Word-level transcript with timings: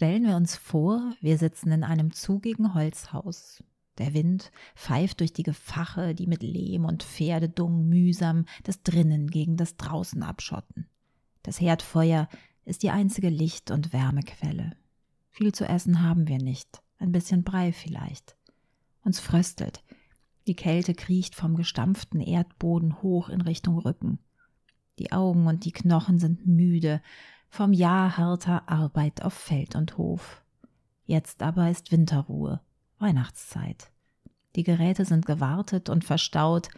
Stellen 0.00 0.24
wir 0.24 0.36
uns 0.36 0.56
vor, 0.56 1.12
wir 1.20 1.36
sitzen 1.36 1.72
in 1.72 1.84
einem 1.84 2.10
zugigen 2.10 2.72
Holzhaus. 2.72 3.62
Der 3.98 4.14
Wind 4.14 4.50
pfeift 4.74 5.20
durch 5.20 5.34
die 5.34 5.42
Gefache, 5.42 6.14
die 6.14 6.26
mit 6.26 6.42
Lehm 6.42 6.86
und 6.86 7.02
Pferdedung 7.02 7.86
mühsam 7.86 8.46
das 8.62 8.82
Drinnen 8.82 9.26
gegen 9.26 9.58
das 9.58 9.76
Draußen 9.76 10.22
abschotten. 10.22 10.88
Das 11.42 11.60
Herdfeuer 11.60 12.30
ist 12.64 12.82
die 12.82 12.88
einzige 12.88 13.28
Licht- 13.28 13.70
und 13.70 13.92
Wärmequelle. 13.92 14.74
Viel 15.28 15.52
zu 15.52 15.68
essen 15.68 16.00
haben 16.00 16.28
wir 16.28 16.38
nicht, 16.38 16.80
ein 16.98 17.12
bisschen 17.12 17.44
Brei 17.44 17.70
vielleicht. 17.70 18.36
Uns 19.04 19.20
fröstelt. 19.20 19.84
Die 20.46 20.56
Kälte 20.56 20.94
kriecht 20.94 21.34
vom 21.34 21.56
gestampften 21.56 22.22
Erdboden 22.22 23.02
hoch 23.02 23.28
in 23.28 23.42
Richtung 23.42 23.76
Rücken. 23.76 24.18
Die 24.98 25.12
Augen 25.12 25.46
und 25.46 25.66
die 25.66 25.72
Knochen 25.72 26.18
sind 26.18 26.46
müde 26.46 27.02
vom 27.50 27.72
Jahr 27.72 28.16
harter 28.16 28.68
Arbeit 28.68 29.22
auf 29.22 29.34
Feld 29.34 29.74
und 29.74 29.98
Hof. 29.98 30.42
Jetzt 31.04 31.42
aber 31.42 31.68
ist 31.68 31.90
Winterruhe, 31.90 32.60
Weihnachtszeit. 32.98 33.90
Die 34.56 34.62
Geräte 34.62 35.04
sind 35.04 35.26
gewartet 35.26 35.88
und 35.88 36.04
verstaut, 36.04 36.70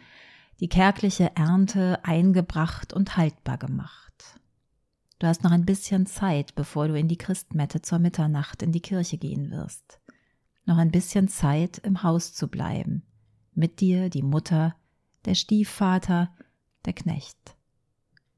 die 0.59 0.67
kärgliche 0.67 1.35
Ernte 1.35 1.99
eingebracht 2.03 2.91
und 2.91 3.17
haltbar 3.17 3.57
gemacht. 3.57 4.39
Du 5.19 5.27
hast 5.27 5.43
noch 5.43 5.51
ein 5.51 5.65
bisschen 5.65 6.05
Zeit, 6.05 6.55
bevor 6.55 6.87
du 6.87 6.95
in 6.95 7.07
die 7.07 7.17
Christmette 7.17 7.81
zur 7.81 7.99
Mitternacht 7.99 8.61
in 8.61 8.71
die 8.71 8.81
Kirche 8.81 9.17
gehen 9.17 9.51
wirst. 9.51 9.99
Noch 10.65 10.77
ein 10.77 10.91
bisschen 10.91 11.27
Zeit, 11.27 11.77
im 11.79 12.03
Haus 12.03 12.33
zu 12.33 12.47
bleiben. 12.47 13.03
Mit 13.53 13.79
dir 13.79 14.09
die 14.09 14.23
Mutter, 14.23 14.75
der 15.25 15.35
Stiefvater, 15.35 16.33
der 16.85 16.93
Knecht. 16.93 17.55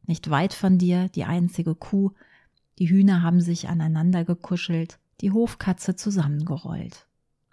Nicht 0.08 0.30
weit 0.30 0.54
von 0.54 0.78
dir 0.78 1.10
die 1.10 1.26
einzige 1.26 1.76
Kuh, 1.76 2.12
die 2.80 2.90
Hühner 2.90 3.22
haben 3.22 3.42
sich 3.42 3.70
aneinander 3.70 4.26
gekuschelt, 4.26 5.00
die 5.22 5.32
Hofkatze 5.32 5.96
zusammengerollt. 5.96 7.08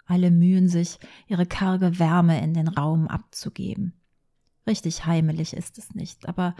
Alle 0.05 0.31
mühen 0.31 0.67
sich, 0.67 0.99
ihre 1.27 1.45
karge 1.45 1.97
Wärme 1.97 2.41
in 2.41 2.53
den 2.53 2.67
Raum 2.67 3.07
abzugeben. 3.07 3.93
Richtig 4.67 5.05
heimelig 5.05 5.53
ist 5.53 5.77
es 5.77 5.95
nicht, 5.95 6.27
aber 6.27 6.55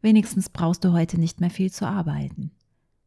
wenigstens 0.00 0.48
brauchst 0.48 0.84
du 0.84 0.92
heute 0.92 1.18
nicht 1.18 1.40
mehr 1.40 1.50
viel 1.50 1.70
zu 1.70 1.86
arbeiten. 1.86 2.52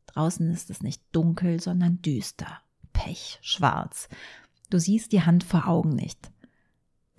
Draußen 0.07 0.49
ist 0.51 0.69
es 0.69 0.81
nicht 0.81 1.01
dunkel, 1.11 1.59
sondern 1.59 2.01
düster, 2.01 2.61
pech, 2.93 3.39
schwarz. 3.41 4.09
Du 4.69 4.79
siehst 4.79 5.11
die 5.11 5.23
Hand 5.23 5.43
vor 5.43 5.67
Augen 5.67 5.95
nicht. 5.95 6.31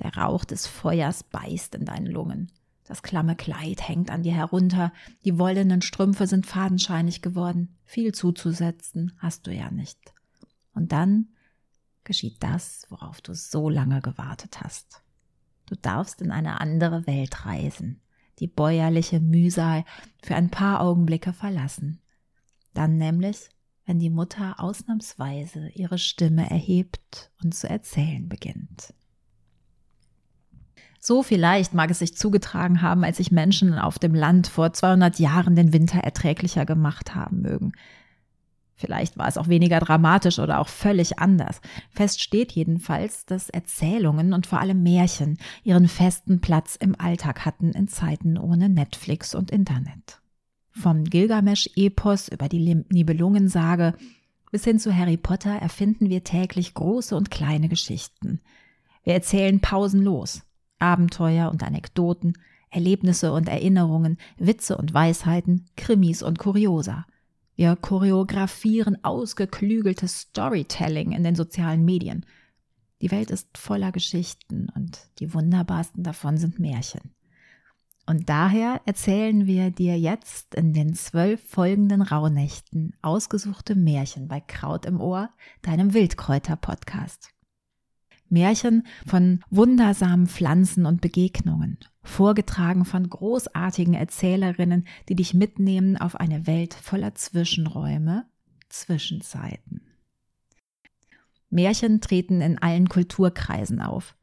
Der 0.01 0.17
Rauch 0.17 0.45
des 0.45 0.67
Feuers 0.67 1.25
beißt 1.25 1.75
in 1.75 1.85
deinen 1.85 2.07
Lungen. 2.07 2.51
Das 2.91 3.05
klamme 3.05 3.37
Kleid 3.37 3.87
hängt 3.89 4.11
an 4.11 4.25
dir 4.25 4.35
herunter, 4.35 4.93
die 5.25 5.39
wollenen 5.39 5.81
Strümpfe 5.81 6.27
sind 6.27 6.45
fadenscheinig 6.45 7.23
geworden. 7.23 7.79
Viel 7.85 8.13
zuzusetzen 8.13 9.13
hast 9.19 9.47
du 9.47 9.55
ja 9.55 9.71
nicht. 9.71 9.97
Und 10.75 10.91
dann 10.91 11.29
geschieht 12.03 12.43
das, 12.43 12.87
worauf 12.89 13.21
du 13.21 13.33
so 13.33 13.69
lange 13.69 14.01
gewartet 14.01 14.61
hast. 14.61 15.05
Du 15.67 15.77
darfst 15.77 16.21
in 16.21 16.33
eine 16.33 16.61
andere 16.61 17.07
Welt 17.07 17.47
reisen, 17.47 18.01
die 18.41 18.49
bäuerliche 18.49 19.21
Mühsal 19.21 19.85
für 20.21 20.35
ein 20.35 20.51
paar 20.51 20.81
Augenblicke 20.81 21.33
verlassen. 21.33 22.01
Dann 22.75 22.97
nämlich, 22.97 23.51
wenn 23.87 24.01
die 24.01 24.11
Mutter 24.11 24.59
ausnahmsweise 24.59 25.69
ihre 25.77 25.99
Stimme 25.99 26.51
erhebt 26.51 27.31
und 27.41 27.55
zu 27.55 27.71
erzählen 27.71 28.29
beginnt. 28.29 28.95
So 31.01 31.23
vielleicht 31.23 31.73
mag 31.73 31.91
es 31.91 31.99
sich 31.99 32.17
zugetragen 32.17 32.83
haben, 32.83 33.05
als 33.05 33.17
sich 33.17 33.33
Menschen 33.33 33.79
auf 33.79 33.99
dem 33.99 34.15
Land 34.15 34.47
vor 34.47 34.73
200 34.73 35.19
Jahren 35.19 35.57
den 35.57 35.73
Winter 35.73 35.99
erträglicher 35.99 36.67
gemacht 36.67 37.15
haben 37.15 37.41
mögen. 37.41 37.73
Vielleicht 38.75 39.19
war 39.19 39.27
es 39.27 39.37
auch 39.37 39.49
weniger 39.49 39.81
dramatisch 39.81 40.39
oder 40.39 40.59
auch 40.59 40.69
völlig 40.69 41.19
anders. 41.19 41.61
Fest 41.91 42.23
steht 42.23 42.53
jedenfalls, 42.53 43.27
dass 43.27 43.51
Erzählungen 43.51 44.33
und 44.33 44.47
vor 44.47 44.61
allem 44.61 44.83
Märchen 44.83 45.39
ihren 45.65 45.89
festen 45.89 46.41
Platz 46.41 46.77
im 46.77 46.99
Alltag 46.99 47.45
hatten 47.45 47.73
in 47.73 47.89
Zeiten 47.89 48.39
ohne 48.39 48.69
Netflix 48.69 49.35
und 49.35 49.51
Internet. 49.51 50.21
Vom 50.71 51.05
Gilgamesch-Epos 51.05 52.29
über 52.29 52.49
die 52.49 52.85
Nibelungensage 52.91 53.95
bis 54.51 54.65
hin 54.65 54.79
zu 54.79 54.95
Harry 54.95 55.17
Potter 55.17 55.53
erfinden 55.53 56.11
wir 56.11 56.25
täglich 56.25 56.75
große 56.75 57.15
und 57.17 57.31
kleine 57.31 57.69
Geschichten. 57.69 58.41
Wir 59.05 59.15
erzählen 59.15 59.61
pausenlos. 59.61 60.43
Abenteuer 60.81 61.51
und 61.51 61.63
Anekdoten, 61.63 62.35
Erlebnisse 62.71 63.33
und 63.33 63.49
Erinnerungen, 63.49 64.19
Witze 64.39 64.77
und 64.77 64.93
Weisheiten, 64.95 65.67
Krimis 65.77 66.23
und 66.23 66.39
Kuriosa. 66.39 67.07
Wir 67.57 67.77
choreografieren 67.77 69.05
ausgeklügeltes 69.05 70.21
Storytelling 70.21 71.13
in 71.13 71.25
den 71.25 71.35
sozialen 71.35 71.85
Medien. 71.85 72.25
Die 73.03 73.11
Welt 73.11 73.31
ist 73.31 73.57
voller 73.57 73.93
Geschichten 73.93 74.69
und 74.75 74.99
die 75.19 75.35
wunderbarsten 75.35 76.03
davon 76.03 76.37
sind 76.39 76.59
Märchen. 76.59 77.15
Und 78.07 78.29
daher 78.29 78.81
erzählen 78.87 79.47
wir 79.47 79.71
dir 79.71 79.99
jetzt 79.99 80.55
in 80.55 80.73
den 80.73 80.95
zwölf 80.95 81.41
folgenden 81.49 82.03
Rauhnächten 82.03 82.95
ausgesuchte 83.03 83.75
Märchen 83.75 84.27
bei 84.27 84.41
Kraut 84.41 84.85
im 84.87 85.01
Ohr, 85.01 85.31
deinem 85.63 85.95
Wildkräuter-Podcast. 85.95 87.31
Märchen 88.31 88.87
von 89.07 89.41
wundersamen 89.51 90.27
Pflanzen 90.27 90.87
und 90.87 91.01
Begegnungen, 91.01 91.79
vorgetragen 92.03 92.85
von 92.85 93.09
großartigen 93.09 93.95
Erzählerinnen, 93.95 94.87
die 95.09 95.17
dich 95.17 95.35
mitnehmen 95.35 95.97
auf 95.97 96.17
eine 96.17 96.47
Welt 96.47 96.75
voller 96.75 97.15
Zwischenräume, 97.15 98.27
Zwischenzeiten. 98.69 99.83
Märchen 101.51 102.01
treten 102.01 102.41
in 102.41 102.59
allen 102.59 102.89
Kulturkreisen 102.89 103.81
auf. 103.81 104.15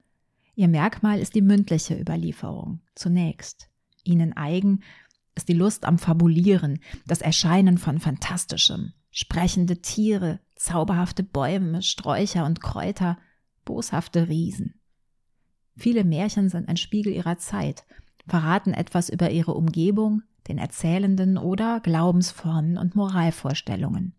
Ihr 0.56 0.70
Merkmal 0.70 1.20
ist 1.20 1.36
die 1.36 1.42
mündliche 1.42 2.00
Überlieferung, 2.00 2.80
zunächst. 2.96 3.70
Ihnen 4.04 4.34
eigen 4.34 4.82
ist 5.36 5.50
die 5.50 5.54
Lust 5.54 5.86
am 5.86 6.00
Fabulieren, 6.00 6.80
das 7.06 7.22
Erscheinen 7.22 7.78
von 7.78 8.00
Fantastischem, 8.00 8.94
sprechende 9.12 9.82
Tiere, 9.82 10.40
zauberhafte 10.56 11.24
Bäume, 11.24 11.84
Sträucher 11.84 12.46
und 12.46 12.62
Kräuter, 12.62 13.18
boshafte 13.68 14.30
Riesen. 14.30 14.80
Viele 15.76 16.04
Märchen 16.04 16.50
sind 16.50 16.70
ein 16.70 16.78
Spiegel 16.78 17.14
ihrer 17.14 17.38
Zeit, 17.38 17.86
verraten 18.28 18.74
etwas 18.74 19.10
über 19.10 19.30
ihre 19.30 19.54
Umgebung, 19.54 20.24
den 20.48 20.58
Erzählenden 20.58 21.38
oder 21.38 21.82
Glaubensformen 21.82 22.78
und 22.78 22.96
Moralvorstellungen. 22.96 24.16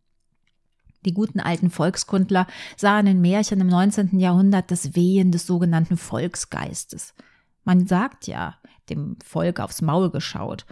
Die 1.05 1.15
guten 1.15 1.41
alten 1.41 1.71
Volkskundler 1.71 2.47
sahen 2.77 3.07
in 3.07 3.21
Märchen 3.21 3.61
im 3.61 3.69
19. 3.69 4.19
Jahrhundert 4.19 4.71
das 4.71 4.95
Wehen 4.95 5.33
des 5.33 5.47
sogenannten 5.47 5.97
Volksgeistes. 5.97 7.15
Man 7.65 7.87
sagt 7.87 8.27
ja, 8.27 8.57
dem 8.91 9.17
Volk 9.25 9.61
aufs 9.61 9.81
Maul 9.81 10.11
geschaut, 10.11 10.67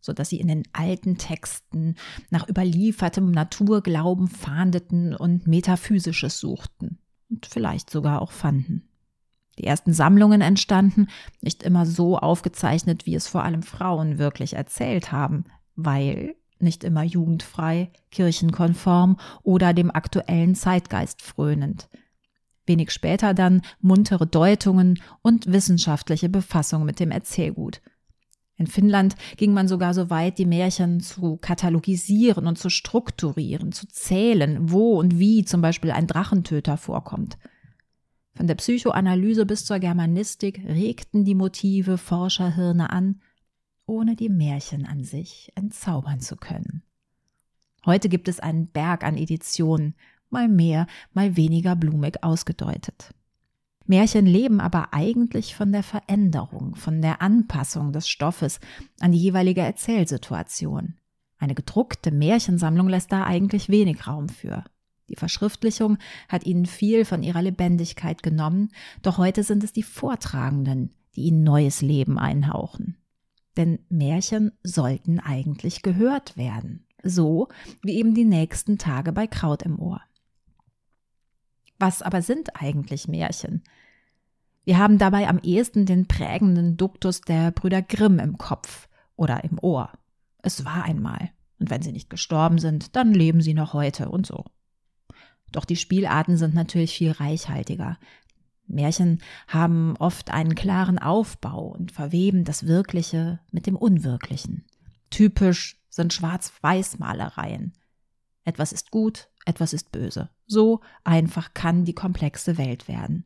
so 0.00 0.12
dass 0.12 0.28
sie 0.28 0.40
in 0.40 0.48
den 0.48 0.62
alten 0.72 1.18
Texten 1.18 1.96
nach 2.30 2.48
überliefertem 2.48 3.30
Naturglauben 3.32 4.28
fahndeten 4.28 5.16
und 5.16 5.48
Metaphysisches 5.48 6.38
suchten 6.38 6.98
und 7.30 7.46
vielleicht 7.46 7.90
sogar 7.90 8.20
auch 8.20 8.32
fanden. 8.32 8.88
Die 9.58 9.64
ersten 9.64 9.92
Sammlungen 9.92 10.40
entstanden, 10.40 11.08
nicht 11.40 11.62
immer 11.62 11.86
so 11.86 12.18
aufgezeichnet, 12.18 13.06
wie 13.06 13.14
es 13.14 13.28
vor 13.28 13.44
allem 13.44 13.62
Frauen 13.62 14.18
wirklich 14.18 14.54
erzählt 14.54 15.12
haben, 15.12 15.44
weil 15.76 16.34
nicht 16.58 16.84
immer 16.84 17.02
jugendfrei, 17.02 17.90
kirchenkonform 18.10 19.18
oder 19.42 19.72
dem 19.72 19.90
aktuellen 19.90 20.54
Zeitgeist 20.54 21.22
frönend. 21.22 21.88
Wenig 22.66 22.90
später 22.90 23.34
dann 23.34 23.62
muntere 23.80 24.26
Deutungen 24.26 25.02
und 25.22 25.50
wissenschaftliche 25.50 26.28
Befassung 26.28 26.84
mit 26.84 27.00
dem 27.00 27.10
Erzählgut. 27.10 27.80
In 28.60 28.66
Finnland 28.66 29.14
ging 29.38 29.54
man 29.54 29.68
sogar 29.68 29.94
so 29.94 30.10
weit, 30.10 30.36
die 30.36 30.44
Märchen 30.44 31.00
zu 31.00 31.38
katalogisieren 31.38 32.46
und 32.46 32.58
zu 32.58 32.68
strukturieren, 32.68 33.72
zu 33.72 33.88
zählen, 33.88 34.70
wo 34.70 35.00
und 35.00 35.18
wie 35.18 35.46
zum 35.46 35.62
Beispiel 35.62 35.90
ein 35.90 36.06
Drachentöter 36.06 36.76
vorkommt. 36.76 37.38
Von 38.34 38.46
der 38.48 38.56
Psychoanalyse 38.56 39.46
bis 39.46 39.64
zur 39.64 39.78
Germanistik 39.78 40.62
regten 40.62 41.24
die 41.24 41.34
Motive 41.34 41.96
Forscherhirne 41.96 42.90
an, 42.90 43.22
ohne 43.86 44.14
die 44.14 44.28
Märchen 44.28 44.84
an 44.84 45.04
sich 45.04 45.50
entzaubern 45.54 46.20
zu 46.20 46.36
können. 46.36 46.82
Heute 47.86 48.10
gibt 48.10 48.28
es 48.28 48.40
einen 48.40 48.66
Berg 48.66 49.04
an 49.04 49.16
Editionen, 49.16 49.94
mal 50.28 50.48
mehr, 50.48 50.86
mal 51.14 51.34
weniger 51.34 51.76
blumig 51.76 52.22
ausgedeutet. 52.22 53.14
Märchen 53.90 54.24
leben 54.24 54.60
aber 54.60 54.94
eigentlich 54.94 55.56
von 55.56 55.72
der 55.72 55.82
Veränderung, 55.82 56.76
von 56.76 57.02
der 57.02 57.20
Anpassung 57.20 57.92
des 57.92 58.08
Stoffes 58.08 58.60
an 59.00 59.10
die 59.10 59.18
jeweilige 59.18 59.62
Erzählsituation. 59.62 60.94
Eine 61.38 61.56
gedruckte 61.56 62.12
Märchensammlung 62.12 62.88
lässt 62.88 63.10
da 63.10 63.24
eigentlich 63.24 63.68
wenig 63.68 64.06
Raum 64.06 64.28
für. 64.28 64.62
Die 65.08 65.16
Verschriftlichung 65.16 65.98
hat 66.28 66.46
ihnen 66.46 66.66
viel 66.66 67.04
von 67.04 67.24
ihrer 67.24 67.42
Lebendigkeit 67.42 68.22
genommen, 68.22 68.70
doch 69.02 69.18
heute 69.18 69.42
sind 69.42 69.64
es 69.64 69.72
die 69.72 69.82
Vortragenden, 69.82 70.94
die 71.16 71.22
ihnen 71.22 71.42
neues 71.42 71.82
Leben 71.82 72.16
einhauchen. 72.16 72.96
Denn 73.56 73.80
Märchen 73.88 74.52
sollten 74.62 75.18
eigentlich 75.18 75.82
gehört 75.82 76.36
werden, 76.36 76.86
so 77.02 77.48
wie 77.82 77.96
eben 77.96 78.14
die 78.14 78.24
nächsten 78.24 78.78
Tage 78.78 79.10
bei 79.12 79.26
Kraut 79.26 79.62
im 79.62 79.80
Ohr. 79.80 80.00
Was 81.80 82.02
aber 82.02 82.22
sind 82.22 82.54
eigentlich 82.54 83.08
Märchen? 83.08 83.64
Wir 84.64 84.78
haben 84.78 84.98
dabei 84.98 85.28
am 85.28 85.38
ehesten 85.38 85.86
den 85.86 86.06
prägenden 86.06 86.76
Duktus 86.76 87.22
der 87.22 87.50
Brüder 87.50 87.82
Grimm 87.82 88.18
im 88.18 88.38
Kopf 88.38 88.88
oder 89.16 89.44
im 89.44 89.58
Ohr. 89.60 89.90
Es 90.42 90.64
war 90.64 90.84
einmal. 90.84 91.30
Und 91.58 91.70
wenn 91.70 91.82
sie 91.82 91.92
nicht 91.92 92.10
gestorben 92.10 92.58
sind, 92.58 92.96
dann 92.96 93.12
leben 93.12 93.42
sie 93.42 93.54
noch 93.54 93.74
heute 93.74 94.08
und 94.08 94.26
so. 94.26 94.44
Doch 95.52 95.64
die 95.64 95.76
Spielarten 95.76 96.36
sind 96.36 96.54
natürlich 96.54 96.96
viel 96.96 97.10
reichhaltiger. 97.10 97.98
Märchen 98.66 99.20
haben 99.48 99.96
oft 99.98 100.30
einen 100.30 100.54
klaren 100.54 100.98
Aufbau 100.98 101.66
und 101.66 101.92
verweben 101.92 102.44
das 102.44 102.66
Wirkliche 102.66 103.40
mit 103.50 103.66
dem 103.66 103.76
Unwirklichen. 103.76 104.64
Typisch 105.10 105.76
sind 105.88 106.12
Schwarz-Weiß-Malereien. 106.12 107.72
Etwas 108.44 108.72
ist 108.72 108.90
gut, 108.90 109.28
etwas 109.44 109.72
ist 109.72 109.92
böse. 109.92 110.30
So 110.46 110.80
einfach 111.04 111.52
kann 111.52 111.84
die 111.84 111.94
komplexe 111.94 112.58
Welt 112.58 112.88
werden. 112.88 113.24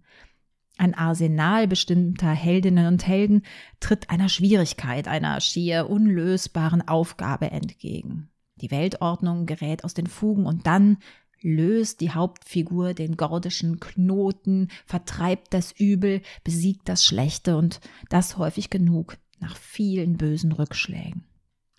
Ein 0.77 0.95
Arsenal 0.95 1.69
bestimmter 1.69 2.31
Heldinnen 2.31 2.87
und 2.87 3.07
Helden 3.07 3.43
tritt 3.81 4.11
einer 4.11 4.29
Schwierigkeit, 4.29 5.07
einer 5.07 5.41
schier 5.41 5.89
unlösbaren 5.89 6.87
Aufgabe 6.87 7.51
entgegen. 7.51 8.29
Die 8.57 8.71
Weltordnung 8.71 9.47
gerät 9.47 9.85
aus 9.85 9.95
den 9.95 10.07
Fugen 10.07 10.47
und 10.47 10.67
dann 10.67 10.99
löst 11.41 12.01
die 12.01 12.11
Hauptfigur 12.11 12.95
den 12.95 13.17
gordischen 13.17 13.79
Knoten, 13.79 14.69
vertreibt 14.87 15.53
das 15.53 15.73
Übel, 15.73 16.23
besiegt 16.43 16.89
das 16.89 17.05
Schlechte 17.05 17.57
und 17.57 17.81
das 18.09 18.39
häufig 18.39 18.71
genug 18.71 19.19
nach 19.41 19.57
vielen 19.57 20.17
bösen 20.17 20.53
Rückschlägen. 20.53 21.25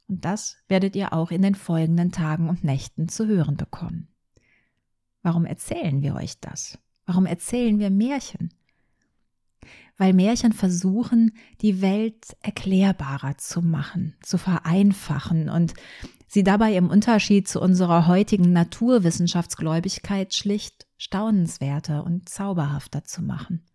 Und 0.08 0.24
das 0.24 0.58
werdet 0.68 0.96
ihr 0.96 1.14
auch 1.14 1.32
in 1.32 1.42
den 1.42 1.56
folgenden 1.56 2.12
Tagen 2.12 2.48
und 2.48 2.64
Nächten 2.64 3.10
zu 3.10 3.26
hören 3.26 3.58
bekommen. 3.58 4.08
Warum 5.24 5.46
erzählen 5.46 6.04
wir 6.04 6.14
euch 6.16 6.40
das? 6.40 6.78
Warum 7.08 7.26
erzählen 7.26 7.80
wir 7.80 7.90
Märchen? 7.90 8.54
Weil 9.98 10.14
Märchen 10.14 10.52
versuchen, 10.52 11.32
die 11.62 11.82
Welt 11.82 12.36
erklärbarer 12.42 13.38
zu 13.38 13.62
machen, 13.62 14.16
zu 14.22 14.38
vereinfachen 14.38 15.50
und 15.50 15.74
sie 16.28 16.44
dabei 16.44 16.76
im 16.76 16.90
Unterschied 16.90 17.48
zu 17.48 17.62
unserer 17.62 18.08
heutigen 18.08 18.52
Naturwissenschaftsgläubigkeit 18.52 20.34
schlicht 20.34 20.86
staunenswerter 20.98 22.04
und 22.04 22.28
zauberhafter 22.28 23.04
zu 23.04 23.22
machen. 23.22 23.66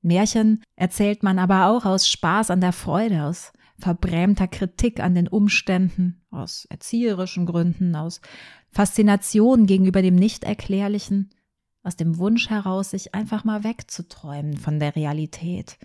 Märchen 0.00 0.62
erzählt 0.76 1.22
man 1.22 1.38
aber 1.38 1.66
auch 1.68 1.84
aus 1.84 2.08
Spaß 2.08 2.50
an 2.50 2.60
der 2.60 2.72
Freude, 2.72 3.24
aus 3.24 3.52
verbrämter 3.78 4.48
Kritik 4.48 5.00
an 5.00 5.14
den 5.14 5.28
Umständen, 5.28 6.22
aus 6.30 6.66
erzieherischen 6.66 7.46
Gründen, 7.46 7.94
aus 7.96 8.20
Faszination 8.70 9.66
gegenüber 9.66 10.02
dem 10.02 10.14
Nichterklärlichen, 10.14 11.30
aus 11.82 11.96
dem 11.96 12.18
Wunsch 12.18 12.50
heraus, 12.50 12.90
sich 12.90 13.14
einfach 13.14 13.44
mal 13.44 13.64
wegzuträumen 13.64 14.56
von 14.56 14.78
der 14.78 14.94
Realität, 14.96 15.78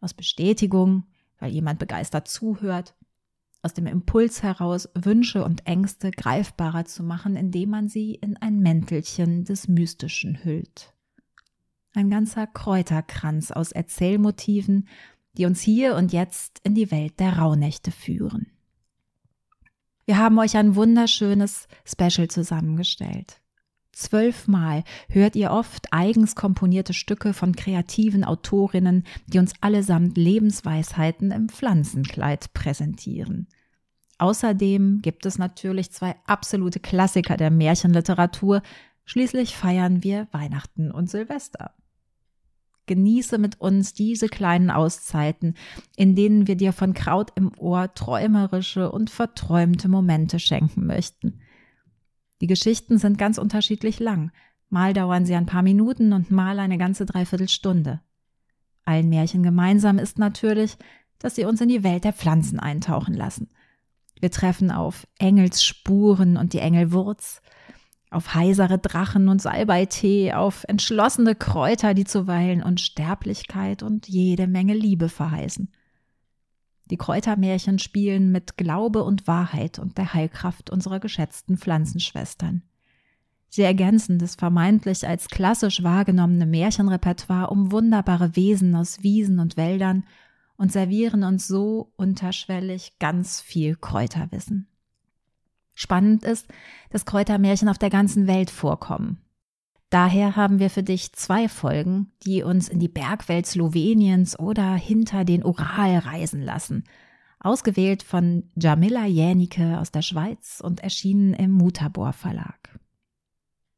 aus 0.00 0.14
Bestätigung, 0.14 1.04
weil 1.38 1.52
jemand 1.52 1.78
begeistert 1.78 2.28
zuhört, 2.28 2.94
aus 3.62 3.74
dem 3.74 3.86
Impuls 3.86 4.42
heraus, 4.42 4.88
Wünsche 4.94 5.44
und 5.44 5.66
Ängste 5.66 6.10
greifbarer 6.10 6.84
zu 6.84 7.04
machen, 7.04 7.36
indem 7.36 7.70
man 7.70 7.88
sie 7.88 8.14
in 8.14 8.36
ein 8.36 8.58
Mäntelchen 8.58 9.44
des 9.44 9.68
Mystischen 9.68 10.44
hüllt. 10.44 10.92
Ein 11.94 12.10
ganzer 12.10 12.46
Kräuterkranz 12.46 13.52
aus 13.52 13.70
Erzählmotiven, 13.70 14.88
die 15.34 15.46
uns 15.46 15.60
hier 15.60 15.94
und 15.94 16.12
jetzt 16.12 16.60
in 16.64 16.74
die 16.74 16.90
Welt 16.90 17.20
der 17.20 17.38
Rauhnächte 17.38 17.90
führen. 17.90 18.46
Wir 20.04 20.18
haben 20.18 20.38
euch 20.38 20.56
ein 20.56 20.74
wunderschönes 20.74 21.68
Special 21.84 22.28
zusammengestellt. 22.28 23.41
Zwölfmal 23.92 24.84
hört 25.08 25.36
ihr 25.36 25.50
oft 25.50 25.92
eigens 25.92 26.34
komponierte 26.34 26.94
Stücke 26.94 27.34
von 27.34 27.54
kreativen 27.54 28.24
Autorinnen, 28.24 29.04
die 29.26 29.38
uns 29.38 29.52
allesamt 29.60 30.16
Lebensweisheiten 30.16 31.30
im 31.30 31.50
Pflanzenkleid 31.50 32.54
präsentieren. 32.54 33.48
Außerdem 34.16 35.00
gibt 35.02 35.26
es 35.26 35.36
natürlich 35.36 35.90
zwei 35.90 36.14
absolute 36.26 36.80
Klassiker 36.80 37.36
der 37.36 37.50
Märchenliteratur. 37.50 38.62
Schließlich 39.04 39.56
feiern 39.56 40.02
wir 40.02 40.28
Weihnachten 40.32 40.90
und 40.90 41.10
Silvester. 41.10 41.74
Genieße 42.86 43.38
mit 43.38 43.60
uns 43.60 43.94
diese 43.94 44.28
kleinen 44.28 44.70
Auszeiten, 44.70 45.54
in 45.96 46.14
denen 46.16 46.46
wir 46.46 46.56
dir 46.56 46.72
von 46.72 46.94
Kraut 46.94 47.32
im 47.36 47.52
Ohr 47.58 47.92
träumerische 47.94 48.90
und 48.90 49.10
verträumte 49.10 49.88
Momente 49.88 50.38
schenken 50.38 50.86
möchten. 50.86 51.41
Die 52.42 52.48
Geschichten 52.48 52.98
sind 52.98 53.18
ganz 53.18 53.38
unterschiedlich 53.38 54.00
lang. 54.00 54.32
Mal 54.68 54.94
dauern 54.94 55.24
sie 55.24 55.36
ein 55.36 55.46
paar 55.46 55.62
Minuten 55.62 56.12
und 56.12 56.32
mal 56.32 56.58
eine 56.58 56.76
ganze 56.76 57.06
Dreiviertelstunde. 57.06 58.00
Allen 58.84 59.08
Märchen 59.08 59.44
gemeinsam 59.44 59.96
ist 60.00 60.18
natürlich, 60.18 60.76
dass 61.20 61.36
sie 61.36 61.44
uns 61.44 61.60
in 61.60 61.68
die 61.68 61.84
Welt 61.84 62.02
der 62.02 62.12
Pflanzen 62.12 62.58
eintauchen 62.58 63.14
lassen. 63.14 63.50
Wir 64.18 64.32
treffen 64.32 64.72
auf 64.72 65.06
Engelsspuren 65.20 66.36
und 66.36 66.52
die 66.52 66.58
Engelwurz, 66.58 67.42
auf 68.10 68.34
heisere 68.34 68.80
Drachen 68.80 69.28
und 69.28 69.40
Salbeitee, 69.40 70.32
auf 70.32 70.64
entschlossene 70.66 71.36
Kräuter, 71.36 71.94
die 71.94 72.04
zuweilen 72.04 72.64
Unsterblichkeit 72.64 73.84
und 73.84 74.08
jede 74.08 74.48
Menge 74.48 74.74
Liebe 74.74 75.08
verheißen. 75.08 75.70
Die 76.92 76.98
Kräutermärchen 76.98 77.78
spielen 77.78 78.32
mit 78.32 78.58
Glaube 78.58 79.02
und 79.02 79.26
Wahrheit 79.26 79.78
und 79.78 79.96
der 79.96 80.12
Heilkraft 80.12 80.68
unserer 80.68 81.00
geschätzten 81.00 81.56
Pflanzenschwestern. 81.56 82.64
Sie 83.48 83.62
ergänzen 83.62 84.18
das 84.18 84.34
vermeintlich 84.34 85.08
als 85.08 85.28
klassisch 85.28 85.82
wahrgenommene 85.82 86.44
Märchenrepertoire 86.44 87.48
um 87.48 87.72
wunderbare 87.72 88.36
Wesen 88.36 88.76
aus 88.76 89.02
Wiesen 89.02 89.38
und 89.38 89.56
Wäldern 89.56 90.04
und 90.58 90.70
servieren 90.70 91.24
uns 91.24 91.48
so 91.48 91.94
unterschwellig 91.96 92.98
ganz 92.98 93.40
viel 93.40 93.74
Kräuterwissen. 93.76 94.68
Spannend 95.74 96.24
ist, 96.24 96.46
dass 96.90 97.06
Kräutermärchen 97.06 97.70
auf 97.70 97.78
der 97.78 97.88
ganzen 97.88 98.26
Welt 98.26 98.50
vorkommen. 98.50 99.22
Daher 99.92 100.36
haben 100.36 100.58
wir 100.58 100.70
für 100.70 100.82
dich 100.82 101.12
zwei 101.12 101.50
Folgen, 101.50 102.12
die 102.24 102.42
uns 102.42 102.70
in 102.70 102.80
die 102.80 102.88
Bergwelt 102.88 103.44
Sloweniens 103.44 104.38
oder 104.38 104.72
hinter 104.74 105.26
den 105.26 105.44
Ural 105.44 105.98
reisen 105.98 106.40
lassen. 106.40 106.84
Ausgewählt 107.40 108.02
von 108.02 108.44
Jamila 108.54 109.04
Jänicke 109.04 109.78
aus 109.78 109.90
der 109.90 110.00
Schweiz 110.00 110.62
und 110.64 110.80
erschienen 110.80 111.34
im 111.34 111.50
Mutabor 111.50 112.14
Verlag. 112.14 112.80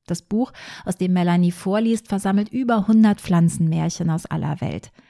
Das 0.06 0.22
Buch, 0.22 0.52
aus 0.84 0.96
dem 0.96 1.14
Melanie 1.14 1.50
vorliest, 1.50 2.06
versammelt 2.06 2.48
über 2.48 2.76
100 2.76 3.20
Pflanzenmärchen 3.20 4.08
aus 4.08 4.24
aller 4.24 4.60
Welt– 4.60 4.92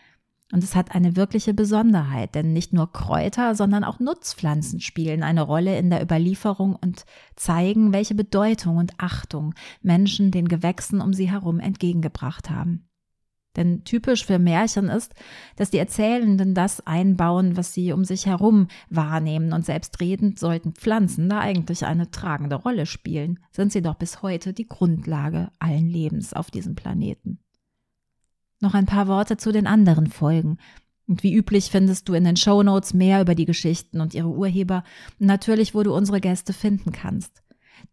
und 0.54 0.62
es 0.62 0.76
hat 0.76 0.94
eine 0.94 1.16
wirkliche 1.16 1.52
Besonderheit, 1.52 2.36
denn 2.36 2.52
nicht 2.52 2.72
nur 2.72 2.92
Kräuter, 2.92 3.56
sondern 3.56 3.82
auch 3.82 3.98
Nutzpflanzen 3.98 4.78
spielen 4.78 5.24
eine 5.24 5.42
Rolle 5.42 5.76
in 5.76 5.90
der 5.90 6.00
Überlieferung 6.00 6.76
und 6.80 7.04
zeigen, 7.34 7.92
welche 7.92 8.14
Bedeutung 8.14 8.76
und 8.76 8.92
Achtung 8.98 9.54
Menschen 9.82 10.30
den 10.30 10.46
Gewächsen 10.46 11.00
um 11.00 11.12
sie 11.12 11.28
herum 11.28 11.58
entgegengebracht 11.58 12.50
haben. 12.50 12.88
Denn 13.56 13.82
typisch 13.82 14.24
für 14.24 14.38
Märchen 14.38 14.88
ist, 14.88 15.12
dass 15.56 15.72
die 15.72 15.78
Erzählenden 15.78 16.54
das 16.54 16.86
einbauen, 16.86 17.56
was 17.56 17.74
sie 17.74 17.92
um 17.92 18.04
sich 18.04 18.26
herum 18.26 18.68
wahrnehmen, 18.90 19.52
und 19.52 19.64
selbstredend 19.64 20.38
sollten 20.38 20.72
Pflanzen 20.72 21.28
da 21.28 21.40
eigentlich 21.40 21.84
eine 21.84 22.12
tragende 22.12 22.54
Rolle 22.54 22.86
spielen, 22.86 23.40
sind 23.50 23.72
sie 23.72 23.82
doch 23.82 23.96
bis 23.96 24.22
heute 24.22 24.52
die 24.52 24.68
Grundlage 24.68 25.50
allen 25.58 25.88
Lebens 25.88 26.32
auf 26.32 26.52
diesem 26.52 26.76
Planeten. 26.76 27.43
Noch 28.64 28.72
ein 28.72 28.86
paar 28.86 29.08
Worte 29.08 29.36
zu 29.36 29.52
den 29.52 29.66
anderen 29.66 30.06
Folgen. 30.06 30.56
Und 31.06 31.22
wie 31.22 31.34
üblich 31.34 31.70
findest 31.70 32.08
du 32.08 32.14
in 32.14 32.24
den 32.24 32.36
Show 32.36 32.62
Notes 32.62 32.94
mehr 32.94 33.20
über 33.20 33.34
die 33.34 33.44
Geschichten 33.44 34.00
und 34.00 34.14
ihre 34.14 34.30
Urheber 34.30 34.84
und 35.20 35.26
natürlich, 35.26 35.74
wo 35.74 35.82
du 35.82 35.94
unsere 35.94 36.18
Gäste 36.18 36.54
finden 36.54 36.90
kannst. 36.90 37.42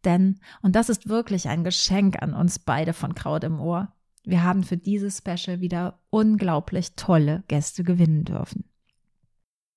Denn, 0.06 0.40
und 0.62 0.78
das 0.78 0.88
ist 0.88 1.10
wirklich 1.10 1.50
ein 1.50 1.66
Geschenk 1.66 2.24
an 2.24 2.34
uns 2.34 2.58
beide 2.58 2.94
von 2.94 3.16
Kraut 3.16 3.44
im 3.44 3.60
Ohr, 3.60 3.92
wir 4.24 4.44
haben 4.44 4.64
für 4.64 4.78
dieses 4.78 5.18
Special 5.18 5.60
wieder 5.60 6.00
unglaublich 6.10 6.96
tolle 6.96 7.44
Gäste 7.50 7.84
gewinnen 7.84 8.24
dürfen. 8.24 8.64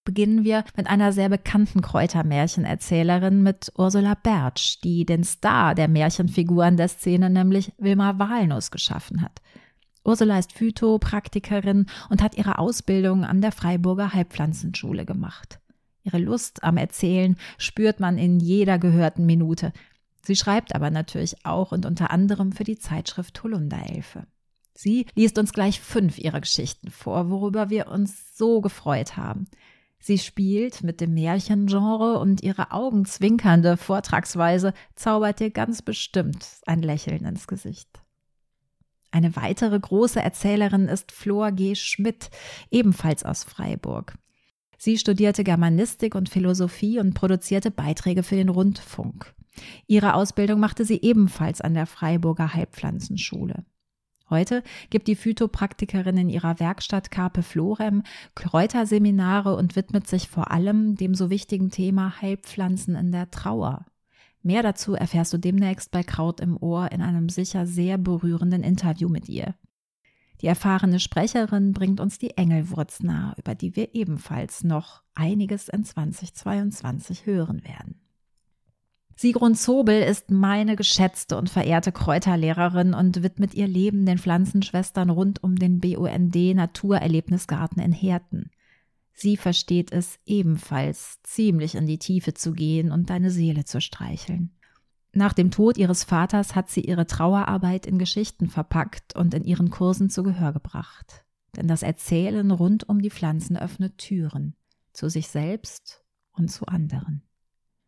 Beginnen 0.04 0.44
wir 0.44 0.62
mit 0.76 0.86
einer 0.86 1.12
sehr 1.12 1.28
bekannten 1.28 1.82
Kräutermärchenerzählerin, 1.82 3.42
mit 3.42 3.72
Ursula 3.76 4.14
Bertsch, 4.14 4.78
die 4.84 5.04
den 5.04 5.24
Star 5.24 5.74
der 5.74 5.88
Märchenfiguren 5.88 6.76
der 6.76 6.86
Szene, 6.86 7.30
nämlich 7.30 7.72
Wilma 7.78 8.16
Walnuss, 8.20 8.70
geschaffen 8.70 9.22
hat. 9.22 9.40
Ursula 10.04 10.38
ist 10.38 10.52
Phytopraktikerin 10.52 11.86
und 12.10 12.22
hat 12.22 12.36
ihre 12.36 12.58
Ausbildung 12.58 13.24
an 13.24 13.40
der 13.40 13.52
Freiburger 13.52 14.12
Heilpflanzenschule 14.12 15.06
gemacht. 15.06 15.60
Ihre 16.02 16.18
Lust 16.18 16.62
am 16.62 16.76
Erzählen 16.76 17.36
spürt 17.56 17.98
man 17.98 18.18
in 18.18 18.38
jeder 18.38 18.78
gehörten 18.78 19.24
Minute. 19.24 19.72
Sie 20.22 20.36
schreibt 20.36 20.74
aber 20.74 20.90
natürlich 20.90 21.46
auch 21.46 21.72
und 21.72 21.86
unter 21.86 22.10
anderem 22.10 22.52
für 22.52 22.64
die 22.64 22.78
Zeitschrift 22.78 23.42
Holunderelfe. 23.42 24.26
Sie 24.74 25.06
liest 25.14 25.38
uns 25.38 25.52
gleich 25.52 25.80
fünf 25.80 26.18
ihrer 26.18 26.40
Geschichten 26.40 26.90
vor, 26.90 27.30
worüber 27.30 27.70
wir 27.70 27.88
uns 27.88 28.36
so 28.36 28.60
gefreut 28.60 29.16
haben. 29.16 29.46
Sie 29.98 30.18
spielt 30.18 30.82
mit 30.82 31.00
dem 31.00 31.14
Märchengenre 31.14 32.18
und 32.18 32.42
ihre 32.42 32.72
augenzwinkernde 32.72 33.78
Vortragsweise 33.78 34.74
zaubert 34.96 35.40
dir 35.40 35.50
ganz 35.50 35.80
bestimmt 35.80 36.46
ein 36.66 36.82
Lächeln 36.82 37.24
ins 37.24 37.46
Gesicht. 37.46 38.03
Eine 39.14 39.36
weitere 39.36 39.78
große 39.78 40.20
Erzählerin 40.20 40.88
ist 40.88 41.12
Flor 41.12 41.52
G. 41.52 41.76
Schmidt, 41.76 42.30
ebenfalls 42.72 43.24
aus 43.24 43.44
Freiburg. 43.44 44.18
Sie 44.76 44.98
studierte 44.98 45.44
Germanistik 45.44 46.16
und 46.16 46.28
Philosophie 46.28 46.98
und 46.98 47.14
produzierte 47.14 47.70
Beiträge 47.70 48.24
für 48.24 48.34
den 48.34 48.48
Rundfunk. 48.48 49.32
Ihre 49.86 50.14
Ausbildung 50.14 50.58
machte 50.58 50.84
sie 50.84 51.00
ebenfalls 51.00 51.60
an 51.60 51.74
der 51.74 51.86
Freiburger 51.86 52.54
Heilpflanzenschule. 52.54 53.64
Heute 54.30 54.64
gibt 54.90 55.06
die 55.06 55.14
Phytopraktikerin 55.14 56.16
in 56.16 56.28
ihrer 56.28 56.58
Werkstatt 56.58 57.12
Carpe 57.12 57.44
Florem 57.44 58.02
Kräuterseminare 58.34 59.54
und 59.54 59.76
widmet 59.76 60.08
sich 60.08 60.28
vor 60.28 60.50
allem 60.50 60.96
dem 60.96 61.14
so 61.14 61.30
wichtigen 61.30 61.70
Thema 61.70 62.20
Heilpflanzen 62.20 62.96
in 62.96 63.12
der 63.12 63.30
Trauer. 63.30 63.86
Mehr 64.44 64.62
dazu 64.62 64.92
erfährst 64.94 65.32
du 65.32 65.38
demnächst 65.38 65.90
bei 65.90 66.02
Kraut 66.02 66.38
im 66.38 66.58
Ohr 66.58 66.92
in 66.92 67.00
einem 67.00 67.30
sicher 67.30 67.66
sehr 67.66 67.96
berührenden 67.96 68.62
Interview 68.62 69.08
mit 69.08 69.26
ihr. 69.30 69.54
Die 70.42 70.46
erfahrene 70.46 71.00
Sprecherin 71.00 71.72
bringt 71.72 71.98
uns 71.98 72.18
die 72.18 72.36
Engelwurz 72.36 73.02
nahe, 73.02 73.34
über 73.38 73.54
die 73.54 73.74
wir 73.74 73.94
ebenfalls 73.94 74.62
noch 74.62 75.02
einiges 75.14 75.70
in 75.70 75.82
2022 75.82 77.24
hören 77.24 77.64
werden. 77.64 78.02
Sigrun 79.16 79.54
Zobel 79.54 80.02
ist 80.02 80.30
meine 80.30 80.76
geschätzte 80.76 81.38
und 81.38 81.48
verehrte 81.48 81.92
Kräuterlehrerin 81.92 82.92
und 82.92 83.22
widmet 83.22 83.54
ihr 83.54 83.68
Leben 83.68 84.04
den 84.04 84.18
Pflanzenschwestern 84.18 85.08
rund 85.08 85.42
um 85.42 85.56
den 85.56 85.80
BUND 85.80 86.34
Naturerlebnisgarten 86.34 87.80
in 87.80 87.92
Herten. 87.92 88.50
Sie 89.14 89.36
versteht 89.36 89.92
es 89.92 90.18
ebenfalls, 90.26 91.22
ziemlich 91.22 91.76
in 91.76 91.86
die 91.86 91.98
Tiefe 91.98 92.34
zu 92.34 92.52
gehen 92.52 92.90
und 92.90 93.10
deine 93.10 93.30
Seele 93.30 93.64
zu 93.64 93.80
streicheln. 93.80 94.50
Nach 95.12 95.32
dem 95.32 95.52
Tod 95.52 95.78
ihres 95.78 96.02
Vaters 96.02 96.56
hat 96.56 96.68
sie 96.68 96.80
ihre 96.80 97.06
Trauerarbeit 97.06 97.86
in 97.86 97.98
Geschichten 97.98 98.48
verpackt 98.48 99.14
und 99.14 99.32
in 99.32 99.44
ihren 99.44 99.70
Kursen 99.70 100.10
zu 100.10 100.24
Gehör 100.24 100.52
gebracht. 100.52 101.24
Denn 101.56 101.68
das 101.68 101.84
Erzählen 101.84 102.50
rund 102.50 102.88
um 102.88 103.00
die 103.00 103.10
Pflanzen 103.10 103.56
öffnet 103.56 103.98
Türen 103.98 104.56
zu 104.92 105.08
sich 105.08 105.28
selbst 105.28 106.02
und 106.32 106.50
zu 106.50 106.66
anderen. 106.66 107.22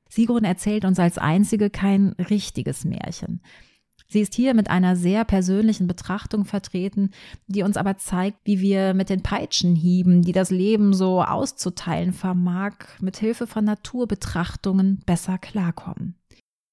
Sigrun 0.09 0.45
erzählt 0.45 0.85
uns 0.85 1.01
als 1.01 1.19
einzige 1.19 1.69
kein 1.69 2.11
richtiges 2.13 2.85
Märchen. 2.85 3.43
Sie 4.09 4.21
ist 4.21 4.35
hier 4.35 4.55
mit 4.55 4.71
einer 4.71 4.97
sehr 4.97 5.25
persönlichen 5.25 5.87
Betrachtung 5.87 6.45
vertreten, 6.45 7.11
die 7.49 7.63
uns 7.63 7.77
aber 7.77 7.99
zeigt, 7.99 8.39
wie 8.45 8.61
wir 8.61 8.95
mit 8.95 9.11
den 9.11 9.23
Peitschenhieben, 9.23 10.23
die 10.23 10.33
das 10.33 10.51
Leben 10.51 10.95
so 10.95 11.23
auszuteilen 11.23 12.13
vermag, 12.13 12.75
mit 13.01 13.17
Hilfe 13.17 13.47
von 13.47 13.65
Naturbetrachtungen 13.65 15.01
besser 15.07 15.39
klarkommen. 15.39 16.15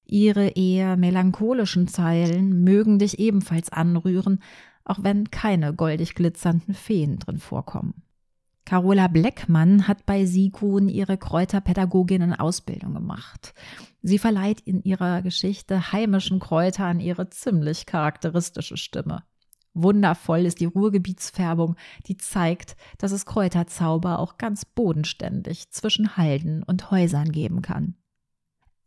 Ihre 0.06 0.50
eher 0.50 0.96
melancholischen 0.96 1.88
Zeilen 1.88 2.64
mögen 2.64 3.00
dich 3.00 3.20
ebenfalls 3.20 3.72
anrühren, 3.72 4.40
auch 4.86 5.02
wenn 5.02 5.32
keine 5.32 5.74
goldig 5.74 6.14
glitzernden 6.14 6.74
Feen 6.74 7.20
drin 7.20 7.40
vorkommen. 7.40 8.04
Carola 8.66 9.08
Bleckmann 9.08 9.88
hat 9.88 10.06
bei 10.06 10.26
Sikun 10.26 10.88
ihre 10.88 11.18
Kräuterpädagogin 11.18 12.22
in 12.22 12.34
Ausbildung 12.34 12.94
gemacht. 12.94 13.54
Sie 14.02 14.18
verleiht 14.18 14.62
in 14.62 14.82
ihrer 14.84 15.22
Geschichte 15.22 15.92
heimischen 15.92 16.40
Kräutern 16.40 17.00
ihre 17.00 17.30
ziemlich 17.30 17.86
charakteristische 17.86 18.78
Stimme. 18.78 19.24
Wundervoll 19.74 20.46
ist 20.46 20.60
die 20.60 20.66
Ruhrgebietsfärbung, 20.66 21.76
die 22.08 22.18
zeigt, 22.18 22.78
dass 23.00 23.12
es 23.12 23.26
Kräuterzauber 23.26 24.20
auch 24.20 24.38
ganz 24.38 24.66
bodenständig 24.66 25.72
zwischen 25.72 26.16
Halden 26.16 26.64
und 26.64 26.92
Häusern 26.92 27.32
geben 27.32 27.62
kann. 27.62 27.96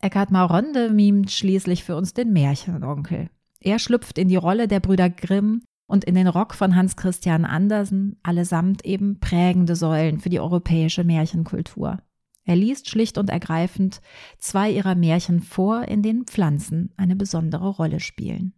Eckhard 0.01 0.31
Maronde 0.31 0.91
mimt 0.91 1.31
schließlich 1.33 1.83
für 1.83 1.97
uns 1.97 2.15
den 2.15 2.33
Märchenonkel. 2.33 3.31
Er 3.61 3.79
schlüpft 3.79 4.19
in 4.19 4.29
die 4.29 4.37
Rolle 4.37 4.69
der 4.69 4.81
Brüder 4.81 5.11
Grimm 5.11 5.63
und 5.87 6.05
in 6.05 6.15
den 6.15 6.29
Rock 6.29 6.55
von 6.55 6.75
Hans 6.75 6.97
Christian 6.97 7.45
Andersen, 7.45 8.19
allesamt 8.23 8.85
eben 8.85 9.21
prägende 9.21 9.77
Säulen 9.77 10.21
für 10.21 10.31
die 10.31 10.41
europäische 10.41 11.05
Märchenkultur. 11.05 11.99
Er 12.45 12.57
liest 12.57 12.89
schlicht 12.89 13.19
und 13.19 13.29
ergreifend 13.29 14.01
zwei 14.39 14.71
ihrer 14.71 14.95
Märchen 14.95 15.41
vor, 15.41 15.83
in 15.89 16.03
denen 16.03 16.27
Pflanzen 16.27 16.93
eine 16.97 17.17
besondere 17.17 17.69
Rolle 17.69 18.01
spielen. 18.01 18.53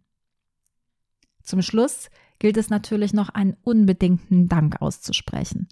Zum 1.41 1.63
Schluss 1.63 2.09
gilt 2.37 2.57
es 2.57 2.69
natürlich 2.69 3.13
noch 3.13 3.29
einen 3.29 3.57
unbedingten 3.63 4.47
Dank 4.47 4.81
auszusprechen. 4.81 5.67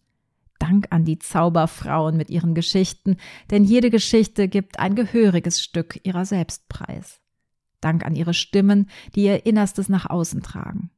Dank 0.58 0.88
an 0.90 1.06
die 1.06 1.20
Zauberfrauen 1.20 2.18
mit 2.18 2.32
ihren 2.32 2.56
Geschichten, 2.56 3.18
denn 3.52 3.64
jede 3.64 3.92
Geschichte 3.92 4.48
gibt 4.48 4.80
ein 4.80 4.96
gehöriges 4.96 5.62
Stück 5.62 6.00
ihrer 6.04 6.26
Selbstpreis. 6.26 7.22
Dank 7.80 8.04
an 8.04 8.16
ihre 8.16 8.34
Stimmen, 8.34 8.90
die 9.14 9.26
ihr 9.26 9.46
Innerstes 9.46 9.88
nach 9.88 10.10
außen 10.10 10.42
tragen. 10.42 10.90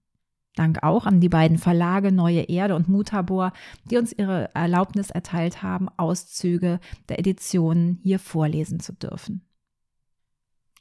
Dank 0.59 0.83
auch 0.83 1.05
an 1.05 1.21
die 1.21 1.29
beiden 1.29 1.57
Verlage 1.57 2.11
Neue 2.11 2.41
Erde 2.41 2.75
und 2.75 2.89
Mutabor, 2.89 3.53
die 3.85 3.95
uns 3.95 4.11
ihre 4.11 4.53
Erlaubnis 4.53 5.09
erteilt 5.09 5.63
haben, 5.63 5.87
Auszüge 5.95 6.81
der 7.07 7.17
Editionen 7.17 7.97
hier 8.03 8.19
vorlesen 8.19 8.81
zu 8.81 8.91
dürfen. 8.91 9.47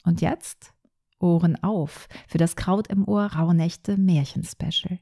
Und 0.03 0.19
jetzt 0.19 0.73
Ohren 1.17 1.63
auf 1.63 2.09
für 2.27 2.37
das 2.37 2.57
Kraut 2.57 2.87
im 2.87 3.07
Ohr 3.07 3.27
Rauhnächte 3.27 3.95
Märchenspecial. 3.95 4.99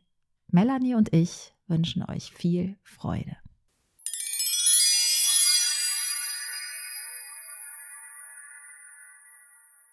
Melanie 0.52 0.94
und 0.94 1.12
ich 1.12 1.56
wünschen 1.66 2.04
euch 2.08 2.32
viel 2.32 2.78
Freude. 2.84 3.36